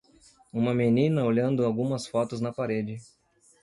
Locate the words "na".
2.41-2.51